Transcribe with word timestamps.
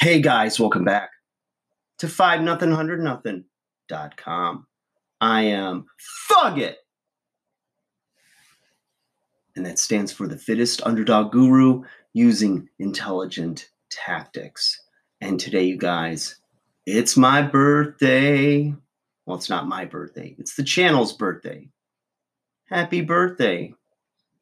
Hey 0.00 0.20
guys, 0.20 0.60
welcome 0.60 0.84
back 0.84 1.10
to 1.98 2.06
five 2.06 2.40
nothing 2.40 2.70
hundred 2.70 3.02
nothing 3.02 3.46
dot 3.88 4.16
com. 4.16 4.68
I 5.20 5.42
am 5.42 5.86
Fugget, 6.30 6.74
and 9.56 9.66
that 9.66 9.80
stands 9.80 10.12
for 10.12 10.28
the 10.28 10.38
fittest 10.38 10.80
underdog 10.86 11.32
guru 11.32 11.82
using 12.12 12.68
intelligent 12.78 13.70
tactics. 13.90 14.80
And 15.20 15.40
today, 15.40 15.64
you 15.64 15.76
guys, 15.76 16.36
it's 16.86 17.16
my 17.16 17.42
birthday. 17.42 18.72
Well, 19.26 19.36
it's 19.36 19.50
not 19.50 19.66
my 19.66 19.84
birthday; 19.84 20.36
it's 20.38 20.54
the 20.54 20.62
channel's 20.62 21.12
birthday. 21.12 21.70
Happy 22.66 23.00
birthday 23.00 23.74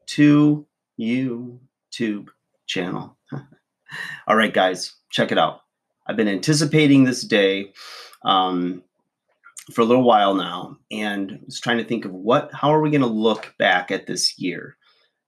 to 0.05 0.67
you, 0.97 1.61
Tube 1.89 2.29
channel. 2.67 3.17
All 4.27 4.35
right, 4.35 4.53
guys, 4.53 4.93
check 5.09 5.31
it 5.31 5.37
out. 5.37 5.61
I've 6.07 6.15
been 6.15 6.27
anticipating 6.27 7.03
this 7.03 7.23
day 7.23 7.73
um, 8.23 8.83
for 9.73 9.81
a 9.81 9.85
little 9.85 10.03
while 10.03 10.33
now, 10.33 10.77
and 10.91 11.39
was 11.45 11.59
trying 11.59 11.77
to 11.77 11.83
think 11.83 12.05
of 12.05 12.13
what, 12.13 12.51
how 12.53 12.73
are 12.73 12.81
we 12.81 12.89
going 12.89 13.01
to 13.01 13.07
look 13.07 13.53
back 13.59 13.91
at 13.91 14.07
this 14.07 14.39
year? 14.39 14.77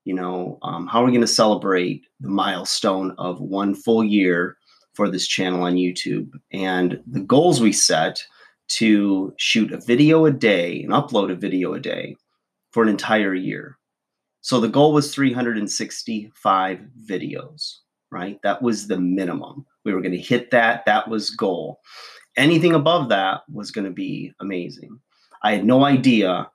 You 0.05 0.15
know, 0.15 0.57
um, 0.61 0.87
how 0.87 1.01
are 1.01 1.05
we 1.05 1.11
going 1.11 1.21
to 1.21 1.27
celebrate 1.27 2.05
the 2.19 2.29
milestone 2.29 3.13
of 3.17 3.41
one 3.41 3.75
full 3.75 4.03
year 4.03 4.57
for 4.93 5.09
this 5.09 5.27
channel 5.27 5.63
on 5.63 5.75
YouTube? 5.75 6.31
And 6.51 7.01
the 7.05 7.19
goals 7.19 7.61
we 7.61 7.73
set 7.73 8.23
to 8.69 9.33
shoot 9.37 9.73
a 9.73 9.81
video 9.81 10.25
a 10.25 10.31
day 10.31 10.83
and 10.83 10.93
upload 10.93 11.31
a 11.31 11.35
video 11.35 11.73
a 11.73 11.79
day 11.79 12.15
for 12.71 12.83
an 12.83 12.89
entire 12.89 13.33
year. 13.33 13.77
So 14.41 14.59
the 14.59 14.69
goal 14.69 14.93
was 14.93 15.13
365 15.13 16.79
videos, 17.05 17.77
right? 18.11 18.39
That 18.43 18.61
was 18.61 18.87
the 18.87 18.99
minimum. 18.99 19.65
We 19.89 19.95
were 19.95 20.01
going 20.01 20.11
to 20.11 20.19
hit 20.19 20.51
that. 20.51 20.85
That 20.85 21.09
was 21.09 21.31
goal. 21.31 21.79
Anything 22.37 22.75
above 22.75 23.09
that 23.09 23.41
was 23.51 23.71
going 23.71 23.85
to 23.85 23.91
be 23.91 24.31
amazing. 24.39 24.99
I 25.43 25.53
had 25.53 25.65
no 25.65 25.83
idea 25.83 26.49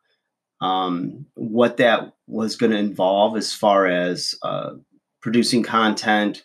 um, 0.60 1.26
what 1.34 1.78
that 1.78 2.12
was 2.28 2.54
going 2.54 2.70
to 2.70 2.78
involve 2.78 3.36
as 3.36 3.52
far 3.52 3.86
as 3.86 4.36
uh, 4.44 4.70
producing 5.20 5.64
content, 5.64 6.44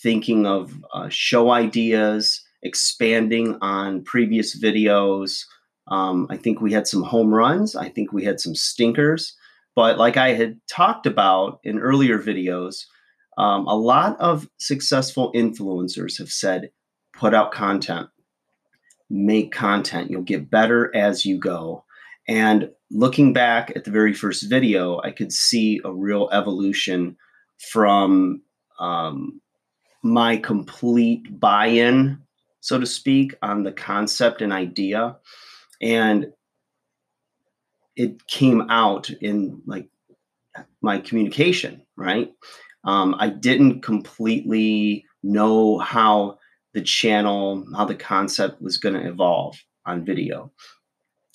thinking 0.00 0.46
of 0.46 0.72
uh, 0.94 1.08
show 1.08 1.50
ideas, 1.50 2.40
expanding 2.62 3.58
on 3.60 4.04
previous 4.04 4.56
videos. 4.56 5.42
Um, 5.88 6.28
I 6.30 6.36
think 6.36 6.60
we 6.60 6.72
had 6.72 6.86
some 6.86 7.02
home 7.02 7.34
runs. 7.34 7.74
I 7.74 7.88
think 7.88 8.12
we 8.12 8.24
had 8.24 8.38
some 8.38 8.54
stinkers. 8.54 9.34
But 9.74 9.98
like 9.98 10.16
I 10.16 10.34
had 10.34 10.60
talked 10.70 11.04
about 11.04 11.58
in 11.64 11.80
earlier 11.80 12.18
videos, 12.18 12.84
um, 13.38 13.68
a 13.68 13.74
lot 13.74 14.20
of 14.20 14.48
successful 14.58 15.32
influencers 15.32 16.18
have 16.18 16.30
said, 16.30 16.70
put 17.14 17.34
out 17.34 17.52
content, 17.52 18.08
make 19.08 19.52
content. 19.52 20.10
You'll 20.10 20.22
get 20.22 20.50
better 20.50 20.94
as 20.94 21.24
you 21.24 21.38
go. 21.38 21.84
And 22.26 22.70
looking 22.90 23.32
back 23.32 23.72
at 23.76 23.84
the 23.84 23.92
very 23.92 24.12
first 24.12 24.50
video, 24.50 25.00
I 25.02 25.12
could 25.12 25.32
see 25.32 25.80
a 25.84 25.92
real 25.92 26.28
evolution 26.32 27.16
from 27.70 28.42
um, 28.80 29.40
my 30.02 30.36
complete 30.36 31.38
buy 31.38 31.66
in, 31.66 32.18
so 32.60 32.78
to 32.80 32.86
speak, 32.86 33.34
on 33.40 33.62
the 33.62 33.72
concept 33.72 34.42
and 34.42 34.52
idea. 34.52 35.16
And 35.80 36.26
it 37.94 38.26
came 38.26 38.68
out 38.68 39.10
in 39.10 39.62
like 39.64 39.88
my 40.82 40.98
communication, 40.98 41.82
right? 41.96 42.32
Um, 42.84 43.16
I 43.18 43.28
didn't 43.28 43.82
completely 43.82 45.04
know 45.22 45.78
how 45.78 46.38
the 46.74 46.80
channel, 46.82 47.64
how 47.76 47.84
the 47.84 47.94
concept 47.94 48.62
was 48.62 48.78
going 48.78 48.94
to 48.94 49.08
evolve 49.08 49.56
on 49.84 50.04
video. 50.04 50.52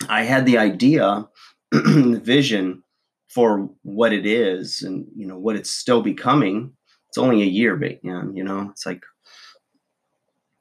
I 0.10 0.24
had 0.24 0.46
the 0.46 0.58
idea, 0.58 1.28
the 1.72 2.22
vision 2.24 2.84
for 3.30 3.70
what 3.82 4.14
it 4.14 4.26
is 4.26 4.84
and 4.84 5.08
you 5.16 5.26
know 5.26 5.38
what 5.38 5.56
it's 5.56 5.72
still 5.72 6.02
becoming. 6.02 6.72
It's 7.10 7.18
only 7.18 7.42
a 7.42 7.48
year, 7.48 7.76
but 7.76 8.00
yeah, 8.04 8.24
you 8.34 8.44
know, 8.44 8.70
it's 8.72 8.86
like 8.86 9.04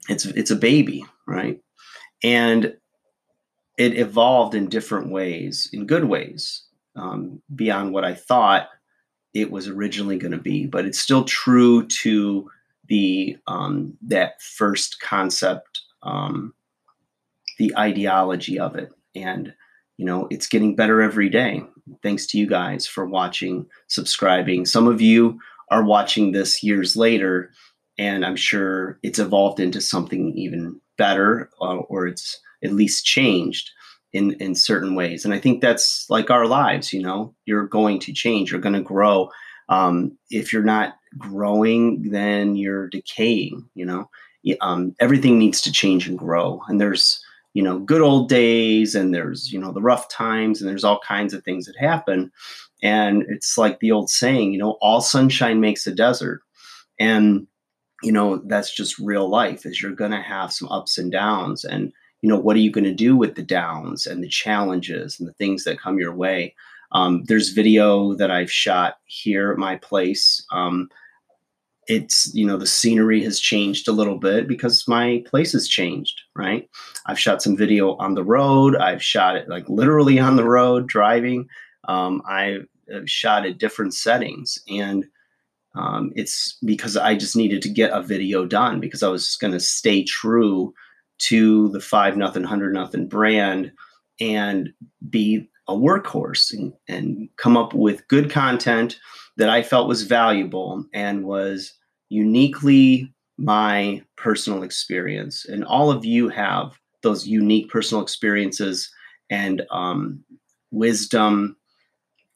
it's 0.08 0.24
it's 0.24 0.50
a 0.50 0.56
baby, 0.56 1.04
right? 1.26 1.60
And 2.22 2.76
it 3.78 3.98
evolved 3.98 4.54
in 4.54 4.68
different 4.68 5.10
ways, 5.10 5.68
in 5.72 5.86
good 5.86 6.04
ways, 6.04 6.64
um, 6.96 7.42
beyond 7.54 7.92
what 7.92 8.04
I 8.04 8.14
thought 8.14 8.68
it 9.34 9.50
was 9.50 9.69
originally 9.69 10.19
going 10.19 10.32
to 10.32 10.38
be. 10.38 10.66
But 10.66 10.84
it's 10.84 10.98
still 10.98 11.25
true 11.25 11.87
to 11.87 12.50
the 12.88 13.37
um, 13.47 13.97
that 14.03 14.41
first 14.43 15.00
concept, 15.00 15.81
um, 16.03 16.54
the 17.59 17.76
ideology 17.76 18.59
of 18.59 18.76
it, 18.76 18.93
and 19.15 19.54
you 19.97 20.04
know 20.04 20.26
it's 20.31 20.47
getting 20.47 20.76
better 20.76 21.00
every 21.00 21.28
day. 21.28 21.62
Thanks 22.03 22.26
to 22.28 22.38
you 22.38 22.47
guys 22.47 22.87
for 22.87 23.06
watching, 23.06 23.66
subscribing. 23.88 24.66
Some 24.66 24.87
of 24.87 25.00
you 25.00 25.38
are 25.70 25.84
watching 25.84 26.32
this 26.32 26.62
years 26.62 26.97
later, 26.97 27.50
and 27.99 28.25
I'm 28.25 28.37
sure 28.37 28.99
it's 29.03 29.19
evolved 29.19 29.60
into 29.60 29.81
something 29.81 30.37
even 30.37 30.81
better, 30.99 31.50
uh, 31.60 31.76
or 31.76 32.06
it's 32.06 32.41
at 32.62 32.72
least 32.72 33.04
changed 33.04 33.70
in 34.12 34.32
in 34.34 34.54
certain 34.54 34.94
ways. 34.94 35.24
And 35.24 35.32
i 35.34 35.38
think 35.38 35.60
that's 35.60 36.06
like 36.08 36.30
our 36.30 36.46
lives 36.46 36.92
you 36.92 37.02
know? 37.02 37.34
You're 37.44 37.66
going 37.66 37.98
to 38.00 38.12
change 38.12 38.52
you're 38.52 38.60
going 38.60 38.74
to 38.74 38.80
grow. 38.82 39.30
Um, 39.68 40.18
if 40.30 40.52
you're 40.52 40.62
not 40.62 40.94
growing 41.18 42.10
then 42.10 42.56
you're 42.56 42.88
decaying 42.88 43.68
you 43.74 43.86
know? 43.86 44.08
Um, 44.60 44.94
everything 44.98 45.38
needs 45.38 45.60
to 45.62 45.72
change 45.72 46.08
and 46.08 46.18
grow. 46.18 46.62
And 46.68 46.80
there's 46.80 47.22
you 47.54 47.62
know 47.62 47.78
good 47.78 48.00
old 48.00 48.28
days 48.28 48.94
and 48.94 49.14
there's 49.14 49.52
you 49.52 49.58
know 49.58 49.72
the 49.72 49.82
rough 49.82 50.08
times 50.08 50.60
and 50.60 50.70
there's 50.70 50.84
all 50.84 51.00
kinds 51.06 51.34
of 51.34 51.44
things 51.44 51.66
that 51.66 51.76
happen. 51.78 52.32
And 52.82 53.24
it's 53.28 53.56
like 53.56 53.78
the 53.78 53.92
old 53.92 54.10
saying 54.10 54.52
you 54.52 54.58
know 54.58 54.78
all 54.80 55.00
sunshine 55.00 55.60
makes 55.60 55.86
a 55.86 55.94
desert. 55.94 56.42
And 56.98 57.46
you 58.02 58.12
know 58.12 58.42
that's 58.46 58.74
just 58.74 58.98
real 58.98 59.28
life 59.28 59.64
is 59.64 59.80
you're 59.80 59.92
going 59.92 60.10
to 60.10 60.22
have 60.22 60.52
some 60.52 60.68
ups 60.68 60.98
and 60.98 61.12
downs 61.12 61.64
and 61.64 61.92
you 62.22 62.28
know 62.28 62.38
what 62.38 62.56
are 62.56 62.60
you 62.60 62.70
going 62.70 62.84
to 62.84 62.94
do 62.94 63.16
with 63.16 63.34
the 63.34 63.42
downs 63.42 64.06
and 64.06 64.22
the 64.22 64.28
challenges 64.28 65.18
and 65.18 65.28
the 65.28 65.34
things 65.34 65.64
that 65.64 65.80
come 65.80 65.98
your 65.98 66.14
way? 66.14 66.54
Um, 66.92 67.24
there's 67.24 67.50
video 67.50 68.14
that 68.14 68.30
i've 68.30 68.50
shot 68.50 68.98
here 69.04 69.50
at 69.52 69.58
my 69.58 69.76
place. 69.76 70.44
Um, 70.52 70.88
it's 71.88 72.30
you 72.32 72.46
know 72.46 72.56
the 72.56 72.66
scenery 72.66 73.22
has 73.24 73.40
changed 73.40 73.88
a 73.88 73.92
little 73.92 74.16
bit 74.18 74.46
because 74.46 74.86
my 74.86 75.22
place 75.26 75.52
has 75.52 75.68
changed 75.68 76.20
right? 76.36 76.68
I've 77.06 77.18
shot 77.18 77.42
some 77.42 77.56
video 77.56 77.96
on 77.96 78.14
the 78.14 78.24
road. 78.24 78.76
I've 78.76 79.02
shot 79.02 79.36
it 79.36 79.48
like 79.48 79.68
literally 79.68 80.18
on 80.18 80.36
the 80.36 80.44
road 80.44 80.86
driving. 80.86 81.48
Um, 81.88 82.22
i've 82.28 82.66
shot 83.06 83.46
at 83.46 83.58
different 83.58 83.94
settings 83.94 84.58
and 84.68 85.04
um, 85.74 86.12
it's 86.14 86.58
because 86.64 86.96
i 86.96 87.14
just 87.14 87.36
needed 87.36 87.62
to 87.62 87.68
get 87.70 87.92
a 87.92 88.02
video 88.02 88.44
done 88.44 88.80
because 88.80 89.02
i 89.02 89.08
was 89.08 89.36
going 89.36 89.52
to 89.52 89.60
stay 89.60 90.04
true 90.04 90.72
to 91.22 91.68
the 91.68 91.80
five 91.80 92.16
nothing 92.16 92.44
hundred 92.44 92.74
nothing 92.74 93.06
brand 93.08 93.72
and 94.20 94.70
be 95.08 95.48
a 95.68 95.74
workhorse 95.74 96.52
and, 96.52 96.72
and 96.88 97.28
come 97.36 97.56
up 97.56 97.74
with 97.74 98.06
good 98.08 98.30
content 98.30 98.98
that 99.36 99.48
I 99.48 99.62
felt 99.62 99.88
was 99.88 100.02
valuable 100.02 100.84
and 100.92 101.24
was 101.24 101.72
uniquely 102.08 103.12
my 103.38 104.02
personal 104.16 104.62
experience. 104.62 105.46
And 105.46 105.64
all 105.64 105.90
of 105.90 106.04
you 106.04 106.28
have 106.28 106.78
those 107.02 107.26
unique 107.26 107.70
personal 107.70 108.02
experiences 108.02 108.90
and 109.30 109.62
um, 109.70 110.22
wisdom 110.70 111.56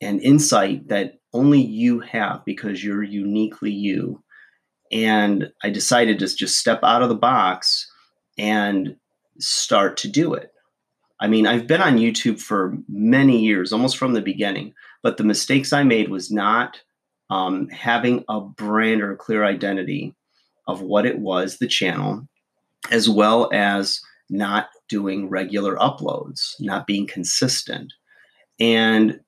and 0.00 0.20
insight 0.22 0.88
that 0.88 1.18
only 1.32 1.60
you 1.60 2.00
have 2.00 2.44
because 2.44 2.82
you're 2.82 3.03
uniquely 3.03 3.70
you. 3.70 4.22
And 4.92 5.50
I 5.62 5.70
decided 5.70 6.18
to 6.21 6.34
just 6.34 6.59
step 6.59 6.80
out 6.82 7.03
of 7.03 7.09
the 7.09 7.15
box 7.15 7.91
and 8.38 8.97
start 9.38 9.97
to 9.98 10.09
do 10.09 10.34
it. 10.34 10.53
I 11.21 11.28
mean, 11.28 11.47
I've 11.47 11.66
been 11.66 11.80
on 11.80 11.97
YouTube 11.97 12.41
for 12.41 12.77
many 12.88 13.38
years, 13.41 13.72
almost 13.72 13.97
from 13.97 14.12
the 14.12 14.21
beginning, 14.21 14.74
but 15.03 15.16
the 15.16 15.24
mistakes 15.24 15.72
I 15.72 15.83
made 15.83 16.10
was 16.10 16.30
not 16.30 16.80
um, 17.30 17.68
having 17.68 18.24
a 18.28 18.41
brand 18.41 19.03
or 19.03 19.12
a 19.12 19.16
clear 19.16 19.44
identity 19.44 20.15
of 20.66 20.83
what 20.83 21.06
it 21.06 21.18
was, 21.18 21.56
the 21.56 21.66
channel, 21.66 22.28
as 22.91 23.09
well 23.09 23.48
as 23.53 24.00
not 24.28 24.68
doing 24.89 25.28
regular 25.28 25.77
uploads, 25.77 26.54
not 26.60 26.86
being 26.86 27.06
consistent. 27.06 27.92
And 28.60 29.21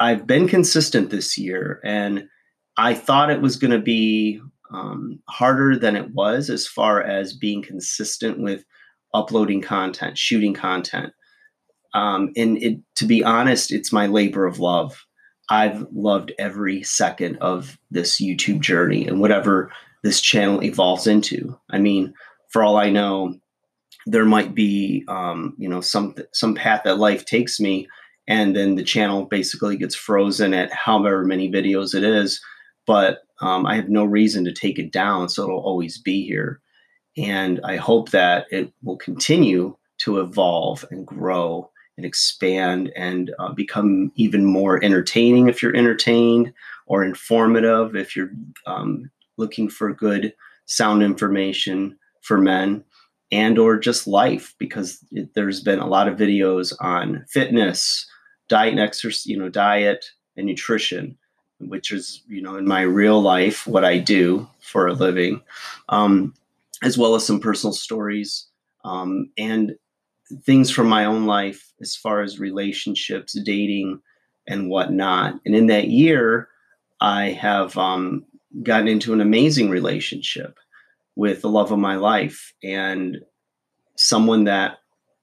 I've 0.00 0.26
been 0.26 0.48
consistent 0.48 1.10
this 1.10 1.38
year, 1.38 1.80
and 1.84 2.28
I 2.76 2.94
thought 2.94 3.30
it 3.30 3.40
was 3.40 3.56
going 3.56 3.70
to 3.70 3.78
be 3.78 4.40
um, 4.72 5.20
harder 5.28 5.78
than 5.78 5.96
it 5.96 6.12
was 6.12 6.50
as 6.50 6.66
far 6.66 7.02
as 7.02 7.36
being 7.36 7.62
consistent 7.62 8.40
with 8.40 8.64
uploading 9.12 9.60
content, 9.60 10.18
shooting 10.18 10.54
content. 10.54 11.12
Um, 11.94 12.32
and 12.36 12.60
it, 12.62 12.80
to 12.96 13.06
be 13.06 13.22
honest, 13.22 13.72
it's 13.72 13.92
my 13.92 14.06
labor 14.06 14.46
of 14.46 14.58
love. 14.58 15.04
I've 15.48 15.86
loved 15.92 16.32
every 16.38 16.82
second 16.82 17.36
of 17.36 17.78
this 17.90 18.20
YouTube 18.20 18.60
journey 18.60 19.06
and 19.06 19.20
whatever 19.20 19.70
this 20.02 20.20
channel 20.20 20.62
evolves 20.62 21.06
into. 21.06 21.58
I 21.70 21.78
mean, 21.78 22.14
for 22.50 22.62
all 22.62 22.76
I 22.76 22.90
know, 22.90 23.34
there 24.06 24.24
might 24.24 24.54
be 24.54 25.04
um, 25.08 25.54
you 25.58 25.68
know 25.68 25.80
some 25.80 26.14
some 26.32 26.54
path 26.54 26.82
that 26.84 26.98
life 26.98 27.24
takes 27.24 27.58
me, 27.58 27.88
and 28.28 28.54
then 28.54 28.74
the 28.74 28.84
channel 28.84 29.24
basically 29.24 29.76
gets 29.76 29.94
frozen 29.94 30.52
at 30.52 30.72
however 30.72 31.24
many 31.24 31.50
videos 31.50 31.94
it 31.94 32.04
is. 32.04 32.40
But 32.86 33.18
um, 33.44 33.66
I 33.66 33.76
have 33.76 33.90
no 33.90 34.04
reason 34.04 34.44
to 34.46 34.52
take 34.52 34.78
it 34.78 34.90
down, 34.90 35.28
so 35.28 35.44
it'll 35.44 35.60
always 35.60 35.98
be 35.98 36.24
here. 36.26 36.60
And 37.16 37.60
I 37.62 37.76
hope 37.76 38.10
that 38.10 38.46
it 38.50 38.72
will 38.82 38.96
continue 38.96 39.76
to 39.98 40.20
evolve 40.20 40.84
and 40.90 41.06
grow 41.06 41.70
and 41.96 42.06
expand 42.06 42.90
and 42.96 43.32
uh, 43.38 43.52
become 43.52 44.10
even 44.16 44.46
more 44.46 44.82
entertaining 44.82 45.48
if 45.48 45.62
you're 45.62 45.76
entertained 45.76 46.52
or 46.86 47.04
informative 47.04 47.94
if 47.94 48.16
you're 48.16 48.30
um, 48.66 49.10
looking 49.36 49.68
for 49.68 49.92
good 49.92 50.34
sound 50.66 51.02
information 51.02 51.96
for 52.22 52.38
men 52.38 52.82
and 53.30 53.58
or 53.58 53.78
just 53.78 54.06
life 54.06 54.54
because 54.58 54.98
it, 55.12 55.28
there's 55.34 55.60
been 55.60 55.78
a 55.78 55.86
lot 55.86 56.08
of 56.08 56.18
videos 56.18 56.74
on 56.80 57.24
fitness 57.28 58.06
diet 58.48 58.72
and 58.72 58.80
exercise 58.80 59.26
you 59.26 59.38
know 59.38 59.48
diet 59.48 60.04
and 60.36 60.46
nutrition 60.46 61.16
which 61.60 61.92
is 61.92 62.22
you 62.28 62.42
know 62.42 62.56
in 62.56 62.66
my 62.66 62.82
real 62.82 63.20
life 63.20 63.66
what 63.66 63.84
i 63.84 63.98
do 63.98 64.48
for 64.60 64.86
a 64.86 64.92
living 64.92 65.40
um, 65.88 66.34
as 66.82 66.98
well 66.98 67.14
as 67.14 67.24
some 67.24 67.40
personal 67.40 67.72
stories 67.72 68.46
um, 68.84 69.30
and 69.38 69.74
things 70.42 70.70
from 70.70 70.88
my 70.88 71.04
own 71.04 71.26
life 71.26 71.72
as 71.80 71.96
far 71.96 72.22
as 72.22 72.38
relationships, 72.38 73.32
dating, 73.44 74.00
and 74.46 74.68
whatnot. 74.68 75.40
And 75.44 75.54
in 75.54 75.66
that 75.66 75.88
year, 75.88 76.48
I 77.00 77.30
have 77.30 77.76
um, 77.76 78.24
gotten 78.62 78.88
into 78.88 79.12
an 79.12 79.20
amazing 79.20 79.70
relationship 79.70 80.58
with 81.16 81.42
the 81.42 81.48
love 81.48 81.72
of 81.72 81.78
my 81.78 81.96
life 81.96 82.52
and 82.62 83.18
someone 83.96 84.44
that 84.44 84.78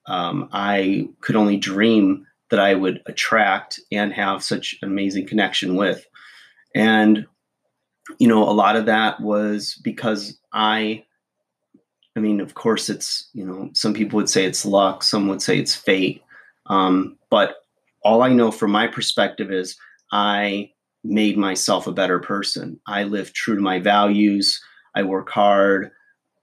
um, 0.08 0.50
I 0.52 1.10
could 1.22 1.36
only 1.36 1.58
dream 1.58 2.26
that 2.50 2.60
I 2.60 2.74
would 2.76 3.02
attract 3.06 3.80
and 3.92 4.14
have 4.14 4.44
such 4.44 4.78
an 4.82 4.90
amazing 4.90 5.28
connection 5.28 5.76
with. 5.76 6.06
And, 6.76 7.26
you 8.20 8.28
know, 8.28 8.44
a 8.44 8.52
lot 8.52 8.76
of 8.76 8.86
that 8.86 9.20
was 9.22 9.80
because 9.84 10.38
I 10.54 11.06
I 12.16 12.20
mean, 12.20 12.42
of 12.42 12.56
course, 12.56 12.90
it's, 12.90 13.30
you 13.34 13.46
know, 13.46 13.70
some 13.74 13.94
people 13.94 14.18
would 14.18 14.30
say 14.30 14.46
it's 14.46 14.66
luck, 14.66 15.02
some 15.04 15.28
would 15.28 15.42
say 15.42 15.58
it's 15.58 15.76
fate. 15.76 16.22
Um, 16.66 17.18
but 17.30 17.56
all 18.04 18.22
I 18.22 18.30
know 18.30 18.52
from 18.52 18.72
my 18.72 18.88
perspective 18.88 19.52
is 19.52 19.78
I 20.12 20.72
made 21.04 21.38
myself 21.38 21.88
a 21.88 21.94
better 21.94 22.20
person. 22.20 22.80
I 22.86 23.04
live 23.04 23.34
true 23.34 23.56
to 23.56 23.62
my 23.62 23.80
values. 23.80 24.62
I 24.94 25.04
work 25.04 25.30
hard. 25.30 25.92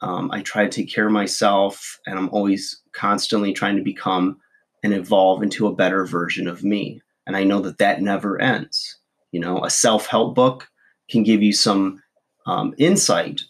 Um, 0.01 0.31
I 0.31 0.43
try 0.43 0.65
to 0.65 0.71
take 0.71 0.93
care 0.93 1.07
of 1.07 1.13
myself, 1.13 1.99
and 2.07 2.19
I'm 2.19 2.29
always 2.31 2.81
constantly 2.93 3.53
trying 3.53 3.77
to 3.77 3.83
become 3.83 4.39
and 4.85 4.95
evolve 4.95 5.43
into 5.43 5.67
a 5.67 5.75
better 5.75 6.07
version 6.07 6.47
of 6.47 6.63
me. 6.63 7.03
And 7.27 7.37
I 7.37 7.45
know 7.45 7.61
that 7.61 7.79
that 7.79 8.01
never 8.01 8.41
ends. 8.41 8.98
You 9.33 9.41
know, 9.41 9.65
a 9.65 9.71
self 9.71 10.07
help 10.07 10.35
book 10.35 10.69
can 11.11 11.23
give 11.23 11.43
you 11.43 11.53
some 11.53 12.03
um, 12.47 12.75
insight 12.79 13.43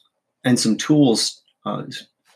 and 0.45 0.59
some 0.59 0.77
tools 0.77 1.43
uh, 1.67 1.85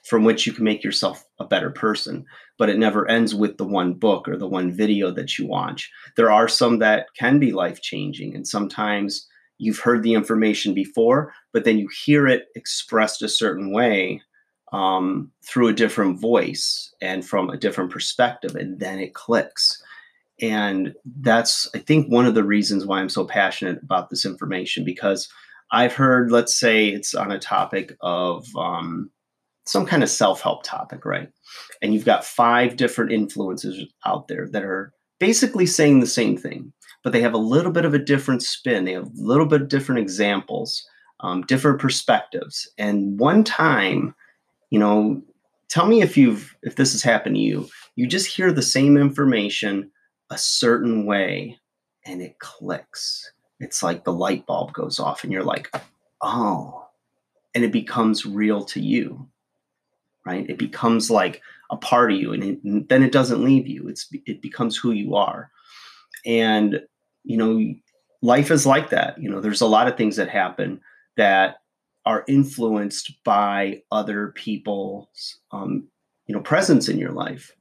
from 0.04 0.24
which 0.24 0.46
you 0.46 0.52
can 0.52 0.64
make 0.64 0.84
yourself 0.84 1.24
a 1.38 1.44
better 1.44 1.70
person. 1.70 2.24
But 2.58 2.68
it 2.68 2.78
never 2.78 3.08
ends 3.08 3.34
with 3.34 3.56
the 3.56 3.64
one 3.64 3.94
book 3.94 4.28
or 4.28 4.36
the 4.36 4.48
one 4.48 4.72
video 4.72 5.10
that 5.12 5.38
you 5.38 5.46
watch. 5.46 5.90
There 6.16 6.30
are 6.30 6.48
some 6.48 6.78
that 6.78 7.06
can 7.18 7.38
be 7.38 7.52
life 7.52 7.80
changing, 7.80 8.36
and 8.36 8.46
sometimes 8.46 9.26
you've 9.58 9.78
heard 9.78 10.02
the 10.02 10.14
information 10.14 10.74
before, 10.74 11.32
but 11.52 11.64
then 11.64 11.78
you 11.78 11.88
hear 12.04 12.26
it 12.26 12.48
expressed 12.54 13.22
a 13.22 13.28
certain 13.28 13.72
way 13.72 14.20
um, 14.72 15.30
through 15.44 15.68
a 15.68 15.74
different 15.74 16.18
voice 16.18 16.94
and 17.00 17.24
from 17.24 17.50
a 17.50 17.56
different 17.56 17.90
perspective, 17.90 18.54
and 18.56 18.80
then 18.80 18.98
it 18.98 19.14
clicks. 19.14 19.82
And 20.40 20.94
that's, 21.20 21.68
I 21.74 21.78
think, 21.78 22.10
one 22.10 22.26
of 22.26 22.34
the 22.34 22.44
reasons 22.44 22.86
why 22.86 23.00
I'm 23.00 23.08
so 23.08 23.24
passionate 23.24 23.82
about 23.82 24.10
this 24.10 24.24
information 24.24 24.84
because 24.84 25.28
I've 25.70 25.94
heard, 25.94 26.32
let's 26.32 26.58
say 26.58 26.88
it's 26.88 27.14
on 27.14 27.30
a 27.30 27.38
topic 27.38 27.96
of 28.00 28.44
um, 28.56 29.10
some 29.66 29.86
kind 29.86 30.02
of 30.02 30.10
self-help 30.10 30.64
topic, 30.64 31.04
right? 31.04 31.28
And 31.80 31.94
you've 31.94 32.04
got 32.04 32.24
five 32.24 32.76
different 32.76 33.12
influences 33.12 33.86
out 34.04 34.28
there 34.28 34.48
that 34.50 34.64
are 34.64 34.92
basically 35.20 35.66
saying 35.66 36.00
the 36.00 36.06
same 36.06 36.36
thing, 36.36 36.72
but 37.04 37.12
they 37.12 37.20
have 37.20 37.34
a 37.34 37.38
little 37.38 37.72
bit 37.72 37.84
of 37.84 37.94
a 37.94 37.98
different 37.98 38.42
spin. 38.42 38.84
They 38.84 38.92
have 38.92 39.06
a 39.06 39.10
little 39.14 39.46
bit 39.46 39.68
different 39.68 40.00
examples, 40.00 40.84
um, 41.20 41.42
different 41.42 41.80
perspectives. 41.80 42.68
And 42.78 43.18
one 43.20 43.44
time, 43.44 44.14
you 44.70 44.78
know, 44.80 45.22
tell 45.68 45.86
me 45.86 46.02
if 46.02 46.16
you've 46.16 46.56
if 46.62 46.74
this 46.74 46.92
has 46.92 47.02
happened 47.02 47.36
to 47.36 47.40
you. 47.40 47.68
You 47.94 48.06
just 48.06 48.26
hear 48.26 48.50
the 48.50 48.62
same 48.62 48.96
information 48.96 49.91
a 50.32 50.38
certain 50.38 51.06
way, 51.06 51.58
and 52.04 52.20
it 52.20 52.38
clicks. 52.38 53.32
It's 53.60 53.82
like 53.82 54.04
the 54.04 54.12
light 54.12 54.46
bulb 54.46 54.72
goes 54.72 54.98
off, 54.98 55.22
and 55.22 55.32
you're 55.32 55.44
like, 55.44 55.70
oh, 56.20 56.88
and 57.54 57.64
it 57.64 57.72
becomes 57.72 58.26
real 58.26 58.64
to 58.64 58.80
you 58.80 59.28
right? 60.24 60.48
It 60.48 60.58
becomes 60.58 61.10
like 61.10 61.42
a 61.70 61.76
part 61.76 62.12
of 62.12 62.18
you, 62.18 62.32
and, 62.32 62.44
it, 62.44 62.62
and 62.64 62.88
then 62.88 63.02
it 63.02 63.12
doesn't 63.12 63.44
leave 63.44 63.66
you. 63.66 63.88
It's 63.88 64.08
it 64.26 64.42
becomes 64.42 64.76
who 64.76 64.92
you 64.92 65.14
are, 65.14 65.50
and 66.24 66.80
you 67.24 67.36
know, 67.36 67.74
life 68.20 68.50
is 68.50 68.66
like 68.66 68.90
that. 68.90 69.20
You 69.20 69.30
know, 69.30 69.40
there's 69.40 69.60
a 69.60 69.66
lot 69.66 69.88
of 69.88 69.96
things 69.96 70.16
that 70.16 70.28
happen 70.28 70.80
that 71.16 71.56
are 72.04 72.24
influenced 72.26 73.12
by 73.24 73.82
other 73.90 74.28
people's 74.28 75.38
um, 75.50 75.88
you 76.26 76.34
know 76.34 76.42
presence 76.42 76.88
in 76.88 76.98
your 76.98 77.12
life, 77.12 77.52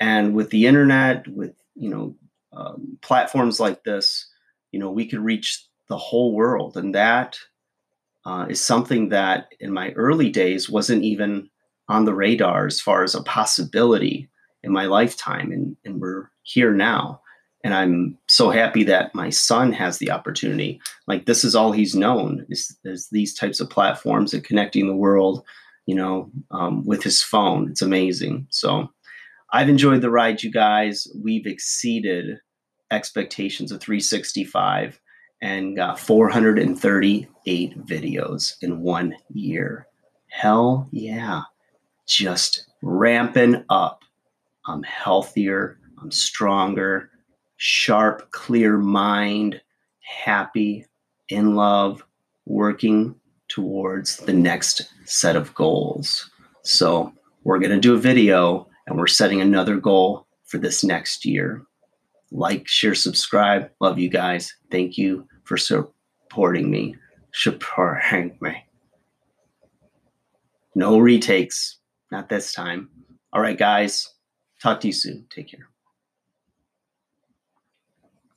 and 0.00 0.34
with 0.34 0.50
the 0.50 0.66
internet, 0.66 1.28
with 1.28 1.54
you 1.74 1.90
know 1.90 2.16
um, 2.52 2.98
platforms 3.02 3.58
like 3.58 3.84
this, 3.84 4.28
you 4.72 4.78
know, 4.78 4.90
we 4.90 5.06
could 5.06 5.20
reach 5.20 5.66
the 5.88 5.96
whole 5.98 6.34
world, 6.34 6.76
and 6.76 6.94
that 6.94 7.38
uh, 8.24 8.46
is 8.48 8.60
something 8.60 9.08
that 9.08 9.48
in 9.60 9.72
my 9.72 9.90
early 9.92 10.30
days 10.30 10.70
wasn't 10.70 11.02
even 11.02 11.48
on 11.88 12.04
the 12.04 12.14
radar 12.14 12.66
as 12.66 12.80
far 12.80 13.02
as 13.02 13.14
a 13.14 13.22
possibility 13.22 14.28
in 14.62 14.72
my 14.72 14.86
lifetime. 14.86 15.50
And, 15.52 15.76
and 15.84 16.00
we're 16.00 16.30
here 16.42 16.72
now. 16.72 17.20
And 17.64 17.74
I'm 17.74 18.18
so 18.28 18.50
happy 18.50 18.84
that 18.84 19.14
my 19.14 19.30
son 19.30 19.72
has 19.72 19.98
the 19.98 20.10
opportunity. 20.10 20.80
Like 21.06 21.26
this 21.26 21.44
is 21.44 21.54
all 21.54 21.72
he's 21.72 21.94
known 21.94 22.44
is, 22.48 22.76
is 22.84 23.08
these 23.10 23.34
types 23.34 23.60
of 23.60 23.70
platforms 23.70 24.34
and 24.34 24.42
connecting 24.42 24.88
the 24.88 24.96
world, 24.96 25.44
you 25.86 25.94
know, 25.94 26.30
um, 26.50 26.84
with 26.84 27.02
his 27.02 27.22
phone. 27.22 27.70
It's 27.70 27.82
amazing. 27.82 28.46
So 28.50 28.90
I've 29.52 29.68
enjoyed 29.68 30.00
the 30.00 30.10
ride, 30.10 30.42
you 30.42 30.50
guys. 30.50 31.06
We've 31.22 31.46
exceeded 31.46 32.38
expectations 32.90 33.70
of 33.72 33.80
365 33.80 34.98
and 35.40 35.76
got 35.76 35.98
438 36.00 37.86
videos 37.86 38.54
in 38.62 38.80
one 38.80 39.14
year. 39.32 39.86
Hell 40.28 40.88
yeah 40.90 41.42
just 42.06 42.66
ramping 42.82 43.64
up. 43.70 44.04
I'm 44.66 44.82
healthier, 44.82 45.78
I'm 46.00 46.10
stronger, 46.10 47.10
sharp, 47.56 48.30
clear 48.30 48.76
mind, 48.76 49.60
happy, 50.00 50.86
in 51.28 51.54
love, 51.54 52.04
working 52.46 53.14
towards 53.48 54.18
the 54.18 54.32
next 54.32 54.82
set 55.04 55.36
of 55.36 55.54
goals. 55.54 56.30
So, 56.62 57.12
we're 57.44 57.58
going 57.58 57.72
to 57.72 57.80
do 57.80 57.94
a 57.94 57.98
video 57.98 58.68
and 58.86 58.98
we're 58.98 59.06
setting 59.06 59.40
another 59.40 59.76
goal 59.76 60.26
for 60.44 60.58
this 60.58 60.84
next 60.84 61.24
year. 61.24 61.62
Like, 62.30 62.66
share, 62.66 62.94
subscribe. 62.94 63.70
Love 63.80 63.98
you 63.98 64.08
guys. 64.08 64.54
Thank 64.70 64.96
you 64.96 65.26
for 65.44 65.56
supporting 65.56 66.70
me. 66.70 66.96
Supporting 67.34 68.36
me. 68.40 68.64
No 70.74 70.98
retakes. 70.98 71.78
Not 72.10 72.28
this 72.28 72.52
time. 72.52 72.88
All 73.32 73.40
right, 73.40 73.58
guys. 73.58 74.08
Talk 74.62 74.80
to 74.80 74.86
you 74.88 74.92
soon. 74.92 75.26
Take 75.30 75.50
care. 75.50 75.71